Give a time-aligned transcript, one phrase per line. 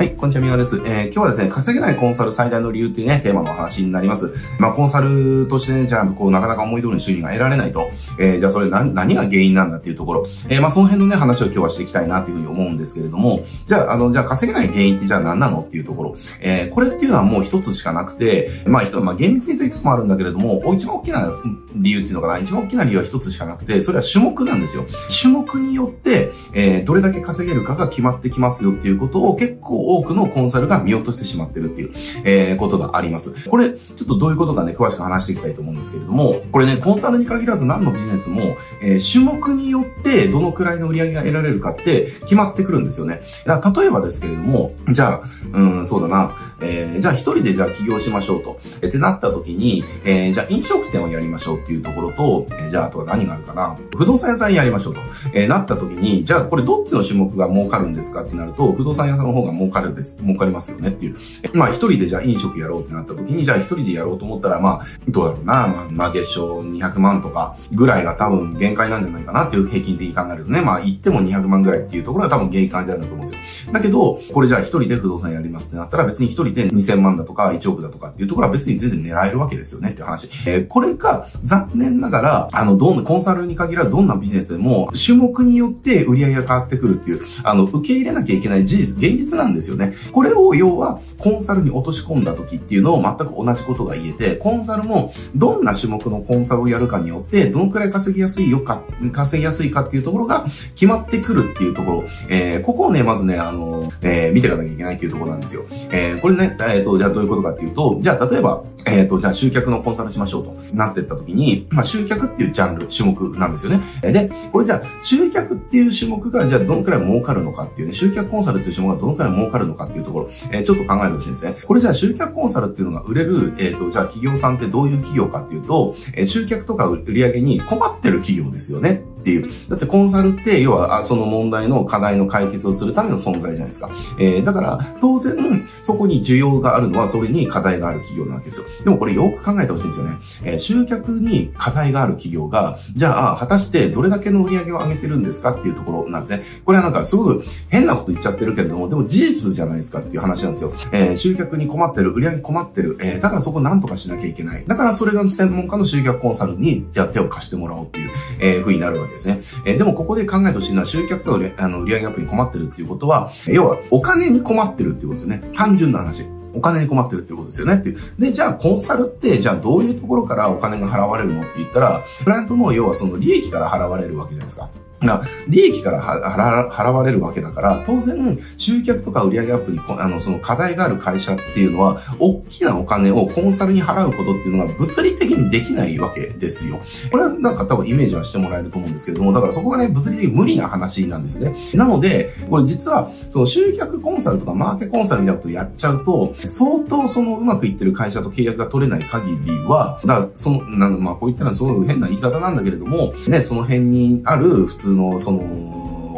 [0.00, 0.76] はい、こんにちは、みわです。
[0.76, 4.32] えー、今日はですね、稼げないコンサル最大の理由っていうね、テーマのお話になります。
[4.58, 21.30] まあ、コンサルとしてね、じゃあ、こう、なかなか思い通りの収入が得られないと、えー、じゃあ、それ何、何が原因なんだっていうところ、えー、まあ、その辺のね、話を今日はしていきたいなというふうに思うんですけれども、じゃあ、あの、じゃあ、稼げない原因ってじゃあ何なのっていうところ、えー、これっていうのはもう一つしかなくて、まあ、人、まあ、厳密に言うといくつもあるんだけれども、一番大きな
[21.74, 24.86] 理由っていうのかな、一番大きな理由は一つしかなくて、それは種目なんですよ。
[25.20, 31.92] 種目によって、えー、どれだけ稼げるかが決まってきますよっていうことを結構多くのコンサルが見落としてしまってるっていう、
[32.24, 33.48] えー、ことがあります。
[33.48, 43.22] これ、ちょっとどういうことかね、詳しく話していきたいと思うんですけれども、これね、コンサルに限らず何のビジネスも、えー、種目によってどのくらいの売り上げが得られるかって決まってくるんですよね。
[43.46, 48.58] だから例えばですけれども、じゃあ、うん、そうだな、えー、じゃあ一人でじゃあ起業しましょうと。
[48.82, 53.76] えってなった時に、えー、じゃあ飲食店をやりましょうっていうところと、えー、じゃああとは何があるかな。
[53.96, 55.00] 不動産屋さんやりましょうと。
[55.32, 60.18] えー、なった時に、じゃあこれどっちの種目が儲かるんですかってなると、不動産屋さんの方が儲かるです。
[60.22, 61.16] 儲かりますよねっていう。
[61.54, 73.72] まあ一人でじゃあ飲食やろうってなった時に、じゃあ一人でやろうと思ったら、まあ、どうだろうな、まあ、まあ、月賞200万とかぐらいが多分限界なんじゃないかなっていう平均的に考えるとね、まあ言っても200万ぐらいっていうところが多分限界であると思うんですよ。
[73.72, 80.28] だけど、これじゃあ一人で不動産やりますってなったら別に一人で2000万だとか1億だとかっていうところは別に全然狙えるわけですよねっていう話。
[80.46, 89.94] えー、これが残念ながら、あの、どんな、コンサルに限らずどんなビジネスでも種目によって売り上げが変わってくるっていう、あの、受け入れなきゃいけない事実、現実なんですよね。
[90.12, 98.82] これを要はコンサルに落とし込んだ時っていうのを全く同じことが言えて、コンサルもどんな種目のコンサルをやるかによって、どのくらい稼ぎやすいよか、
[99.12, 105.64] 稼ぎやすいかっていうところが決まってくるっていうところ、えー、ここをね、まずね、あの、えー、見ていかなきゃいけないっていうところなんですよ。
[105.90, 114.12] えー、これね、えっ、ー、と、じゃあどういうことかっていうと、じゃあ例えば、えっ、と、じゃあ集客のコンサルしましょうとなっていった時に、まあ集客っていうジャンル、種目なんですよね。
[114.12, 121.56] で、これじゃあ集客っていう種目がじゃあどのくらい儲かるのかっていうね、集客コンサルっていう種目がどのくらい儲かるのかっていうところ、えー、ちょっと考えてほしいんですね。
[121.66, 129.04] これじゃあ集客コンサルっていうのが売れる、えっ、と、じゃあ企業さんってどういう企業かっていうと、えー、集客とか売り上げに困ってる企業ですよね。
[129.20, 129.50] っていう。
[129.68, 133.90] だってコンサルって、要は、その問題の課題の解決をするための存在じゃないですか。
[134.18, 138.66] えー、だから、当然、そこに需要があるのは、それに課題がある企業なわけですよ。
[138.84, 140.16] でもこれよく考えてほしいんですよね。
[140.44, 146.42] えー、集客に課題がある企業が、じゃあ、果たしてどれだけの売り上げを上げてるんですかっていうところなんですね。
[146.64, 150.72] これはなんかすごく変なこと言っちゃってるけれども、でも事実じゃないですかっていう話なんですよ。
[150.92, 154.64] えー、集客に困ってる、売り上げ困ってる、えー、だからそこなんとかしなきゃいけない。
[154.66, 158.10] だからそれが専門家の集客コンサルに、じゃあ手を貸してもらおうっていう、
[158.40, 159.40] えー、風になるわけですね。
[159.64, 165.42] えー、でもここで考えてほしいのは、集客とかあの売上アップに困ってるっていうことは、要はお金に困ってるっていうことですね。
[165.54, 166.26] 単純な話。
[166.52, 167.94] お金に困ってるってことですよねって。
[168.18, 174.68] で、じゃあコンサルって、じゃあどういうところからお金が払われるのって言ったら、プライアントの要はその利益から払われるわけじゃないですか。
[175.00, 186.80] が、利益から払われるわけだから、当然、集客とか売上アップに、あの、その課題がある会社っていうのは、大きなお金をコンサルに払うことっていうのが物理的にできないわけですよ。
[187.10, 191.54] これはなんか多分イメージはしてもらえると思うんですけれども、だからそこがね、物理的に無理な話なんですね。
[191.74, 205.42] なので、これ実は、その集客コンサルとかマーケコンサルみたいなことをやっちゃうと、相当そのうまくいってる会社と契約が取れない限りは、だからその、なまあこういったのはすごい変な言い方なんだけれども、ね、その辺にある普通の、その、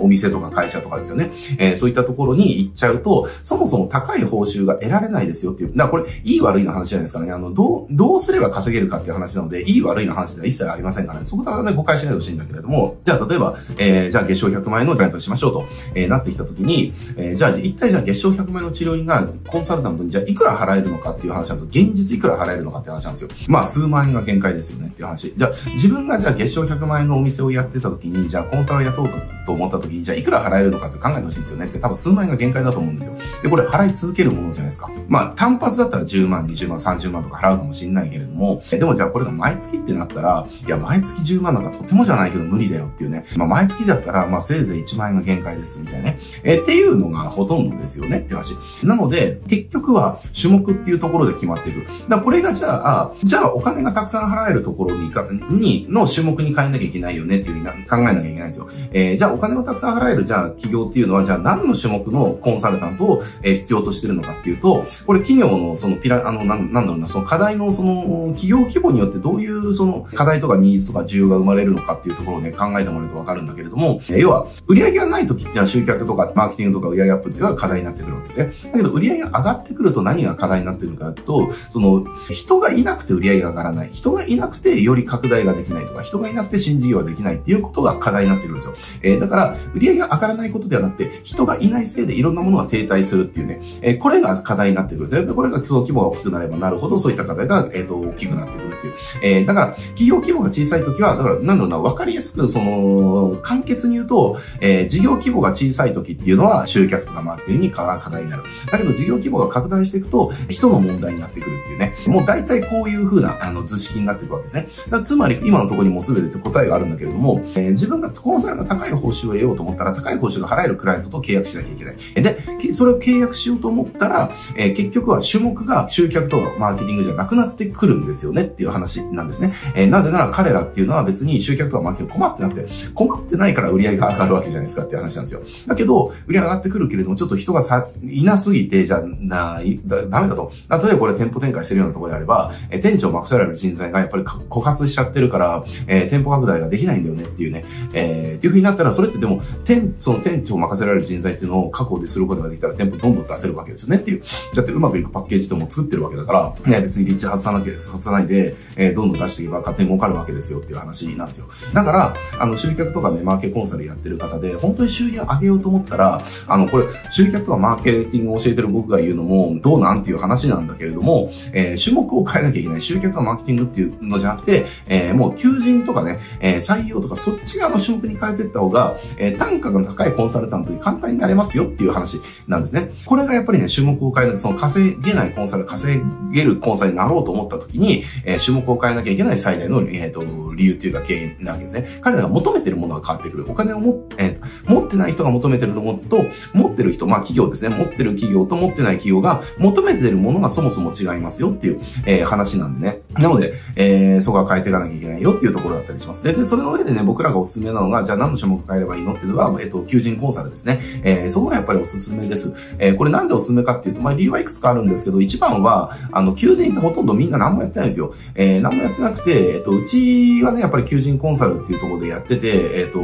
[0.02, 1.30] お店とか会社とかですよね。
[1.58, 5.70] えー、そういったところに行っちゃうと、そもそも高い報酬が得られないですよっていう。
[5.76, 7.32] だからこれ、いい悪いの話じゃないですかね。
[7.32, 11.26] あの、どう、どうすれば稼げるかっていう話なので、いい悪いの話では一切ありませんからね。
[11.26, 21.86] そこはね、誤解しないでほしいんだけれども、じゃあ例えば、えー、じゃあ月賞100万円のクライアントにしましょうと、えー、なってきたときに、えー、じゃあ一体じゃあ月賞100万円の治療院がコンサルタントにじゃあいくら払えるのかっていう話なんですよ。
[21.86, 23.30] 現実いくら払えるのかっていう話なんですよ。
[23.48, 25.32] まあ、数万円が限界ですよねっていう話。
[25.36, 33.16] じゃあ、自分がじゃあ月賞100万円のお店をやってたときに、じゃあコンサルを雇うとと思ったときに、じゃあいくら払えるのかって考えてほしいんですよねって多分数万円が限界だと思うんですよ。
[33.42, 34.90] で、これ払い続けるものじゃないですか。
[35.08, 43.26] まあ、単発だったら10万、20万、30万とか払うかもしれないけれども、でもじゃあこれが毎月ってなったら、いや、毎月10万なんかとてもじゃないけど無理だよっていうね。
[43.36, 46.18] まあ、毎月だったら、まあ、せいぜい1万円が限界ですみたいなね。
[46.44, 48.56] えっていうのがほとんどですよねって話。
[48.84, 51.84] なので、結局は種目っていうところで決まっていく。
[52.08, 55.10] だこれがじゃあ、じゃあお金がたくさん払えるところに、
[55.50, 58.68] に、の種目に変えなきゃいけないよねっていうふうに考えなきゃいけないんですよ。
[58.92, 78.72] えー、じゃあお金をたくさん払える、じゃあ企業っていうのは、じゃあ何の種目のコンサルタントを、え必要としてるのかっていうと、これ企業のそのピラ、あの、なん、なんだろうな、その課題のその企業規模によってどういうその課題とかニーズとか需要が生まれるのかっていうところをね、考えてもらうとわかるんだけれども、え要は、売上がない時っていうのは集客とかマーケティングとか売上アップっていうのが課題になってくるわけですね。
[78.72, 83.90] だけど売上が上がってくると何が課題になってるかというと、その、人がいなくて売上が上がらない。
[83.92, 88.74] 人がいなくてより拡大ができないとか、人がいなくて新事業ができないっていうことが課題になってくるんですよ。
[89.02, 95.08] えー、だから、売り上げが上がらないことではなくて、人がいないせいでいろんなものが停滞するっていうね、えー、これが課題になってくる。
[95.08, 98.94] 全部これが規模が大きくなればなるほど、そういった課題が、えっ、ー、と、大きくなってくるていう。
[99.22, 108.42] えー、だから、企業規模が小さいときは、だから、なんだろうな、わかりやすく、その、簡潔に言うと、えー、事業規模が小さいときっていうのは、集客とかマーケティングに課題になる。
[108.70, 111.94] だけど、事業規模が拡大していくと、人の問題になってくるっていうね。
[112.06, 114.68] もう大体こういう風な、あの、図式になっていくわけですね。
[114.90, 121.96] だつまり、今のところにも全て答えがあるんだけれども、えー、自分がコンサルが高い報酬を得ようと思ったら、高い報酬が払えるクライアントと契約しなきゃいけない。
[122.22, 129.54] で、それを契約しようと思ったら、えー、結局は種目が集客とマーケティングじゃなくなってくるんですよねっていう話なんですね。
[129.74, 135.42] えー、なぜなら彼らっていうのは別に集客とかマーケティング困ってなくて、困ってないから売り上げが上がるわけじゃないですかっていう話なんですよ。
[135.66, 140.50] だけど、売り上げ上がってくるけれども、ちょっと人がさ、いなすぎて、じゃ、な、だ、ダメだと。
[140.70, 154.22] 例えばこれ店舗展開してるようなところであれば、えー、店長任せられる人材がやっぱり枯渇しちゃってるから、えー、店舗拡大ができないんだよねっていうね、えー、っていう風になったら、それってでも、店、その店長任せられる人材っていうのを確保ですることができたら、店舗どんどん出せるわけですよねっていう。
[154.54, 161.46] だってうまくいくパッケージとも作ってるわけだから、ね、別にリッチ外さなきゃ、外さないで、えー、どんどん出していけば勝手に儲かるわけですよっていう話なんですよ。
[161.72, 172.80] だから、あの、集客とかね、マーケコンサルやってる方で、本当に収入を上げようと思ったら、あの、これ、集客とかマーケティングを教えてる僕が言うのも、どうなんていう話なんだけれども、えー、種目を変えなきゃいけない。
[172.80, 182.90] 集客とかマーケティングっていうのじゃなくて、えー、もう求人とかね、えー、採用とかそっち側の種目に変えていった方が、えー、単価が高いコンサルタントに簡単になれますよっていう話なんですね。
[183.06, 186.00] これがやっぱりね、種目を変える、その稼げないコンサル、稼
[186.32, 191.88] げるコンサルになろうと思った時に、えー、注目を変えなきゃいけない最大の、えっ、ー、と、理由というか原因なわけですね。
[192.02, 193.50] 彼らが求めてるものが変わってくる。
[193.50, 197.74] お金をも、えー、持ってない人が求めてるものと、持ってる人、まあ企業ですね。
[197.74, 203.01] 持ってる企業と持ってない企業が求めてるものがそもそも違いますよっていう、えー、話なんでね。
[203.18, 206.24] なので、えー、そこは変えていかなきゃいけないよっていうところだったりします。
[206.24, 210.80] で、でそれの上でね、僕らがおすすめなのが、じゃあ何の種目変えればいいのっていうのは、えっ、と、求人コンサルですね。
[211.04, 212.54] えー、そこがやっぱりおすすめです。
[212.78, 218.14] えー、これなんでおすすめかっていうと、まあ理由はいくつかあるんですけど、一番は、あの、求人ってほとんどみんな何もやってないんですよ。
[218.34, 223.00] えー、何もやってなくて、えっ、と、うちはね、やっぱり求人コンサルっていうところでやってて、えっ、と、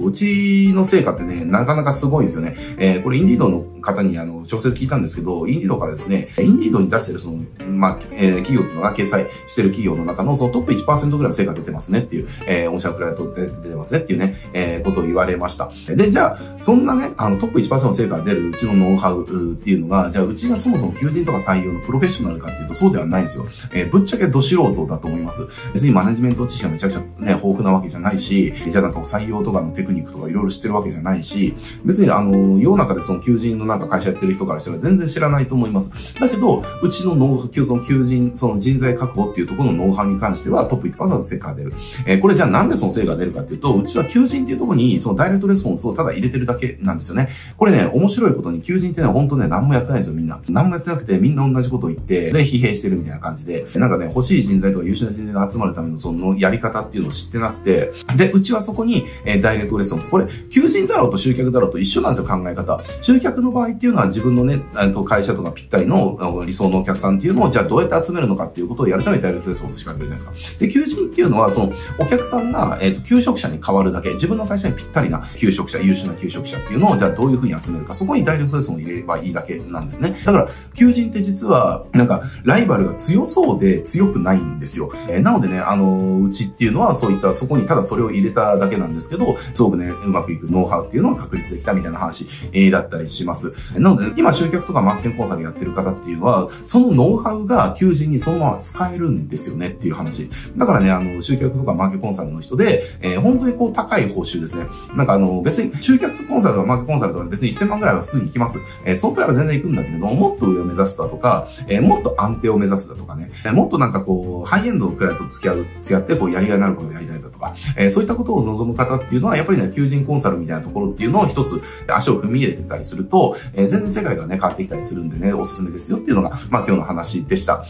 [0.00, 2.56] うちの成果ってね、なかなかすごいんですよね。
[2.78, 7.38] えー、これインディードの方にあの、直接聞いたんですけど、インディードからですね、インディードに出してるその、
[7.80, 15.70] まあ、えー、企業っていうのが掲載してる企業の中のそのトップ1%ぐらいの成果出てますねっていう、えー、御社クライアントで出てますねっていうね、えー、ことを言われました。
[15.88, 23.46] で、じゃあ、そんなね、あの、トップ1%の成果が出るうちのノウハウっていうのが、じゃあ、うちがそもそも求人とか採用のプロフェッショナルかっていうと、そうではないんですよ。
[23.72, 25.48] えー、ぶっちゃけど素人だと思います。
[25.72, 31.54] 別にマネジメント知識がめちゃくちゃね、豊富なわけじゃないし、じゃあなんか採用とかのテクニックとかいろいろ知ってるわけじゃないし、
[31.84, 36.14] 別にあの、世の中でその求人のなんか会社やってる人からしたら全然知らないと思います。
[36.18, 41.72] だけど、うちのノウハウ、その求人、その人材確保っていうところのノウハウに関してはトップ1%成果が出る。
[42.04, 47.28] えー、これじゃあなんでその成果が出るかっていうと、うちは求人っていうところにそのダイレクトレスポンスをただ入れてるだけなんですよね。
[47.56, 50.40] これね、面白いことに求人ってね、本当ね、何もやってないんですよ、みんな。
[50.48, 60.10] 何もやってなくて、みんな同じことを言って、で、疲弊してるみたいな感じで、なんかね、欲しい人材とか優秀な人材が集まるためのそのやり方っていうのを知ってなくて、で、うちはそこに、えー、ダイレクトレスポンス。
[60.10, 62.80] これ、求人だろうと集客だろうと一緒なんですよ、考え方。
[63.00, 64.60] 集客の場合っていうのは自分のね、
[64.92, 70.58] と会社とかぴったりの理想のお客さんっていうのを、じゃゃあどうやって集めるのかっていうことをやるためにダイレクトレスポンス仕掛けるじゃないですか。
[70.58, 80.20] で、求人っていうのは、その、お客さんが、えっ、ー、と、求職者に変わるだけ、自分の会社にぴったりな求職者、優秀な求職者っていうのを、じゃあどういうふうに集めるか、そこにダイレクトレスポンスを入れればいいだけなんですね。
[80.24, 84.92] だから、求人って実は、なんか、ライバルが強そうで強くないんですよ。
[85.08, 93.52] えー、なのでね、あの、うちっていうのは、そういった、そこにただそれを入れただけなんですけど、すごくね、うまくいくノウハウっていうのを確立できたみたいな話、えー、だったりします。
[93.74, 100.30] なので、今集客とかマーケティングコンサルやってる方っていうのは、そのノウハウが求人にそのまま使えるんですよねっていう話。
[100.56, 104.66] だからね、あの、集客とかマーケコンサルの人で、えー、本当にこう高い報酬ですね。
[104.96, 108.60] なんかあの、別に集客コンサルとかマーケコンサルとか別に1000万ぐらいは普通に行きます。
[108.84, 127.64] えー、そのくらいは全然行くんだけども、っと上を目指すだとか、えー、もっと安定を目指すだとかね、え、もっとなんかこう、ハイエンドのクライアントと付き合う、付き合って、こう、やりがいのあることをやりたいだとか、え、そういったことを望む方っていうのは、やっぱりね、求人コンサルみたいなところっていうのを一つ足を踏み入れてたりすると、え、全然世界がね、変わってきたりするんでね、おすすめですよっていうのが、まあ今日の話でしたした。